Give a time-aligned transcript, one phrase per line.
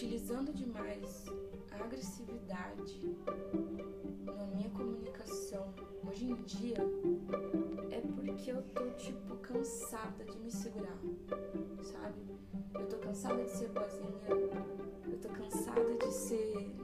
[0.00, 1.26] utilizando demais
[1.72, 3.02] a agressividade
[4.24, 5.74] na minha comunicação
[6.08, 6.78] hoje em dia
[7.90, 10.98] é porque eu tô tipo cansada de me segurar,
[11.82, 12.18] sabe?
[12.72, 14.22] Eu tô cansada de ser boazinha,
[15.06, 16.74] eu tô cansada de ser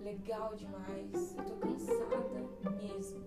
[0.00, 3.20] legal demais, eu tô cansada mesmo.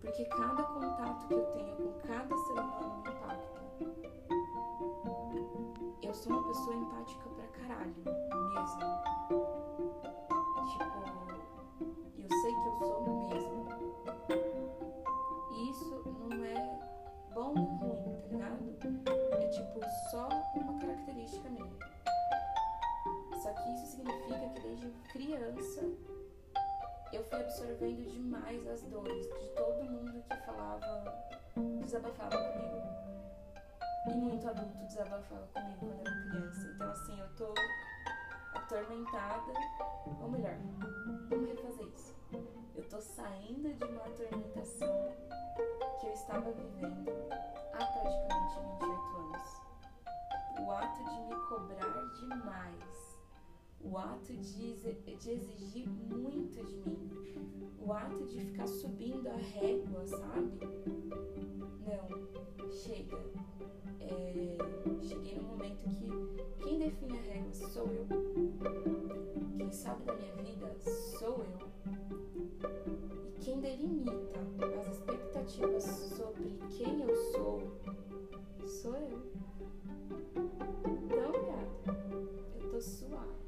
[0.00, 2.67] Porque cada contato que eu tenho com cada ser
[6.28, 8.80] sou uma pessoa empática pra caralho, mesmo.
[10.68, 10.98] Tipo,
[12.18, 12.96] eu sei que eu sou
[13.30, 13.68] mesmo.
[15.52, 16.78] E isso não é
[17.34, 18.62] bom nem ruim, tá ligado?
[19.40, 21.72] É tipo só uma característica minha.
[23.42, 25.80] Só que isso significa que desde criança
[27.10, 31.14] eu fui absorvendo demais as dores de todo mundo que falava,
[31.80, 32.78] desabafava comigo.
[34.38, 36.70] Muito adulto desabafava comigo quando era criança.
[36.72, 37.54] Então, assim, eu tô
[38.54, 39.52] atormentada.
[40.22, 40.54] Ou melhor,
[41.28, 42.14] vamos refazer isso.
[42.76, 45.12] Eu tô saindo de uma atormentação
[45.98, 47.10] que eu estava vivendo
[47.72, 49.60] há praticamente 28 anos.
[50.60, 53.18] O ato de me cobrar demais
[53.80, 54.74] o ato de,
[55.16, 61.17] de exigir muito de mim, o ato de ficar subindo a régua, sabe?
[65.68, 65.84] Momento
[66.56, 68.06] que quem define a régua sou eu.
[69.56, 70.74] Quem sabe da minha vida
[71.18, 71.68] sou eu.
[73.26, 74.38] E quem delimita
[74.80, 77.62] as expectativas sobre quem eu sou
[78.66, 79.22] sou eu.
[80.86, 81.98] Então, gata,
[82.60, 83.38] eu tô suave.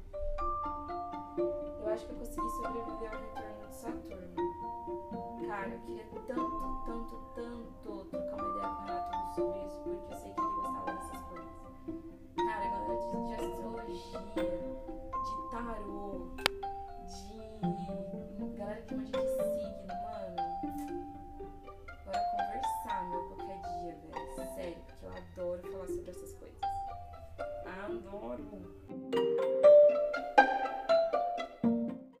[1.37, 5.47] Eu acho que eu consegui sobreviver ao retorno de Saturno.
[5.47, 10.20] Cara, eu queria tanto, tanto, tanto trocar uma ideia com o Renato sobre isso, porque
[28.41, 28.80] Amen.